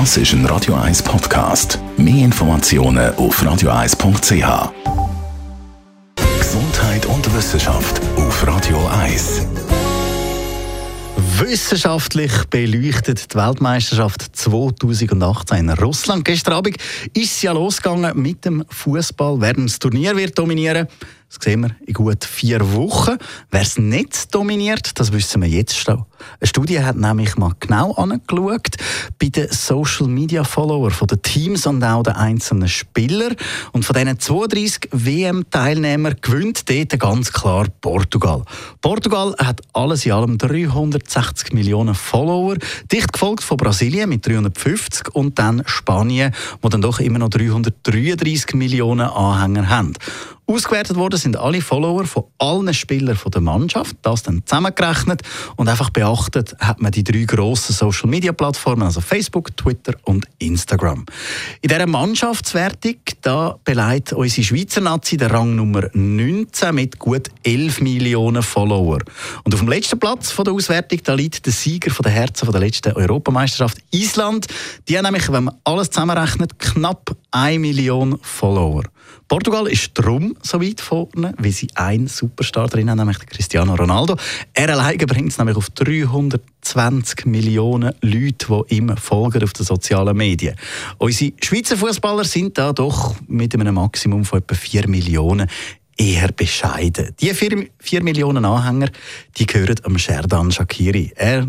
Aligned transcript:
Das 0.00 0.16
ist 0.16 0.32
ein 0.32 0.44
Radio 0.46 0.74
1 0.74 1.04
Podcast. 1.04 1.78
Mehr 1.96 2.24
Informationen 2.24 3.14
auf 3.14 3.40
radio1.ch. 3.40 4.72
Gesundheit 6.36 7.06
und 7.06 7.32
Wissenschaft 7.32 8.00
auf 8.16 8.44
Radio 8.44 8.84
1. 8.88 9.46
Wissenschaftlich 11.38 12.32
beleuchtet 12.50 13.32
die 13.32 13.36
Weltmeisterschaft 13.36 14.34
2018 14.34 15.58
in 15.58 15.70
Russland. 15.70 16.24
Gestern 16.24 16.54
Abend 16.54 16.76
ist 17.14 17.36
es 17.36 17.42
ja 17.42 17.52
losgegangen 17.52 18.20
mit 18.20 18.44
dem 18.44 18.64
Fußball. 18.68 19.40
Wer 19.40 19.52
das 19.52 19.78
Turnier 19.78 20.16
wird 20.16 20.36
dominieren 20.36 20.88
das 21.34 21.44
sehen 21.44 21.62
wir 21.62 21.70
in 21.86 21.94
gut 21.94 22.24
vier 22.24 22.74
Wochen. 22.74 23.16
Wer 23.50 23.62
es 23.62 23.76
nicht 23.76 24.34
dominiert, 24.34 24.98
das 24.98 25.12
wissen 25.12 25.42
wir 25.42 25.48
jetzt 25.48 25.76
schon. 25.76 26.04
Eine 26.40 26.46
Studie 26.46 26.80
hat 26.80 26.96
nämlich 26.96 27.36
mal 27.36 27.52
genau 27.60 27.92
angeschaut 27.92 28.76
bei 29.18 29.28
den 29.28 29.48
Social 29.50 30.06
Media 30.06 30.44
Follower 30.44 30.90
von 30.90 31.08
den 31.08 31.20
Teams 31.22 31.66
und 31.66 31.82
auch 31.82 32.02
den 32.02 32.14
einzelnen 32.14 32.68
Spielern. 32.68 33.34
Und 33.72 33.84
von 33.84 33.94
diesen 33.94 34.18
32 34.18 34.90
WM-Teilnehmern 34.92 36.16
gewinnt 36.20 36.68
dort 36.70 36.98
ganz 36.98 37.32
klar 37.32 37.66
Portugal. 37.80 38.42
Portugal 38.80 39.34
hat 39.38 39.60
alles 39.72 40.06
in 40.06 40.12
allem 40.12 40.38
360 40.38 41.52
Millionen 41.52 41.94
Follower, 41.94 42.56
dicht 42.90 43.12
gefolgt 43.12 43.42
von 43.42 43.56
Brasilien 43.56 44.08
mit 44.08 44.26
350 44.26 45.14
und 45.14 45.38
dann 45.38 45.62
Spanien, 45.66 46.32
wo 46.62 46.68
dann 46.68 46.82
doch 46.82 47.00
immer 47.00 47.18
noch 47.18 47.30
333 47.30 48.54
Millionen 48.54 49.08
Anhänger 49.08 49.68
haben. 49.68 49.94
Ausgewertet 50.46 50.96
worden 50.96 51.18
sind 51.18 51.38
alle 51.38 51.62
Follower 51.62 52.04
von 52.04 52.24
allen 52.36 52.74
Spielern 52.74 53.18
der 53.32 53.40
Mannschaft, 53.40 53.96
das 54.02 54.22
dann 54.22 54.42
zusammengerechnet 54.44 55.22
und 55.56 55.68
einfach 55.68 55.88
beachtet 55.88 56.54
hat 56.58 56.82
man 56.82 56.92
die 56.92 57.02
drei 57.02 57.24
grossen 57.24 57.72
Social 57.72 58.10
Media 58.10 58.32
Plattformen, 58.32 58.82
also 58.82 59.00
Facebook, 59.00 59.56
Twitter 59.56 59.94
und 60.02 60.26
Instagram. 60.38 61.06
In 61.62 61.68
dieser 61.68 61.86
Mannschaftswertung 61.86 62.96
da 63.22 63.58
beleidigt 63.64 64.12
unsere 64.12 64.46
Schweizer 64.46 64.82
Nazi 64.82 65.16
den 65.16 65.30
Rang 65.30 65.56
Nummer 65.56 65.88
19 65.94 66.74
mit 66.74 66.98
gut 66.98 67.30
11 67.42 67.80
Millionen 67.80 68.42
Follower. 68.42 68.98
Und 69.44 69.54
auf 69.54 69.60
dem 69.60 69.68
letzten 69.68 69.98
Platz 69.98 70.30
von 70.30 70.44
der 70.44 70.52
Auswertung 70.52 71.00
da 71.04 71.14
liegt 71.14 71.46
der 71.46 71.54
Sieger 71.54 71.90
von 71.90 72.02
der 72.02 72.12
Herzen 72.12 72.44
von 72.44 72.52
der 72.52 72.60
letzten 72.60 72.92
Europameisterschaft 72.92 73.78
Island. 73.92 74.46
Die 74.88 74.98
haben 74.98 75.04
nämlich, 75.04 75.32
wenn 75.32 75.44
man 75.44 75.56
alles 75.64 75.88
zusammenrechnet, 75.88 76.58
knapp 76.58 77.16
1 77.30 77.60
Million 77.60 78.18
Follower. 78.20 78.84
Portugal 79.28 79.66
ist 79.66 79.92
drum 79.94 80.36
so 80.42 80.60
weit 80.60 80.80
vorne, 80.80 81.34
weil 81.38 81.52
sie 81.52 81.68
einen 81.74 82.08
Superstar 82.08 82.68
drin 82.68 82.90
haben, 82.90 82.98
nämlich 82.98 83.18
Cristiano 83.20 83.74
Ronaldo. 83.74 84.16
Er 84.52 84.70
alleine 84.70 85.06
bringt 85.06 85.30
es 85.32 85.38
nämlich 85.38 85.56
auf 85.56 85.70
320 85.70 87.26
Millionen 87.26 87.94
Leute, 88.02 88.64
die 88.68 88.76
ihm 88.76 88.96
folgen 88.96 89.42
auf 89.42 89.52
den 89.52 89.64
sozialen 89.64 90.16
Medien. 90.16 90.56
Unsere 90.98 91.32
Schweizer 91.42 91.76
Fußballer 91.76 92.24
sind 92.24 92.58
da 92.58 92.72
doch 92.72 93.16
mit 93.26 93.54
einem 93.54 93.74
Maximum 93.74 94.24
von 94.24 94.40
etwa 94.40 94.54
4 94.54 94.88
Millionen 94.88 95.48
eher 95.96 96.32
bescheiden. 96.32 97.14
Die 97.20 97.32
4, 97.32 97.68
4 97.78 98.02
Millionen 98.02 98.44
Anhänger, 98.44 98.88
die 99.36 99.46
gehören 99.46 99.76
am 99.84 99.98
Sherdan 99.98 100.50
Shakiri. 100.50 101.12
Er 101.16 101.46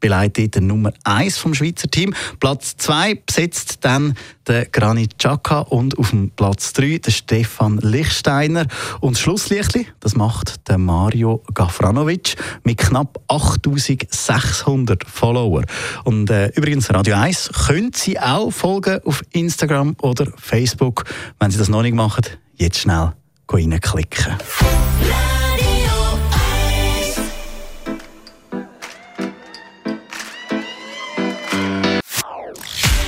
beleidigt 0.00 0.56
den 0.56 0.66
Nummer 0.66 0.92
1 1.04 1.38
vom 1.38 1.54
Schweizer 1.54 1.90
Team. 1.90 2.14
Platz 2.40 2.76
2 2.78 3.22
besetzt 3.26 3.78
dann 3.82 4.14
der 4.46 4.66
Granit 4.66 5.18
Xhaka 5.18 5.60
und 5.60 5.98
auf 5.98 6.10
dem 6.10 6.30
Platz 6.30 6.72
3 6.72 6.98
der 6.98 7.10
Stefan 7.10 7.78
Lichtsteiner. 7.78 8.66
Und 9.00 9.14
das 9.14 9.20
Schlusslichtli, 9.20 9.86
das 10.00 10.16
macht 10.16 10.68
der 10.68 10.78
Mario 10.78 11.42
Gafranovic 11.54 12.36
mit 12.64 12.78
knapp 12.78 13.20
8600 13.28 15.04
Follower. 15.08 15.62
Und 16.04 16.30
äh, 16.30 16.48
übrigens 16.56 16.90
Radio 16.90 17.16
1 17.16 17.50
können 17.66 17.92
Sie 17.94 18.18
auch 18.18 18.50
folgen 18.50 19.00
auf 19.04 19.22
Instagram 19.32 19.96
oder 20.00 20.26
Facebook. 20.36 21.04
Wenn 21.38 21.50
Sie 21.50 21.58
das 21.58 21.68
noch 21.68 21.82
nicht 21.82 21.94
machen, 21.94 22.24
jetzt 22.56 22.78
schnell 22.78 23.12
reinklicken. 23.48 24.36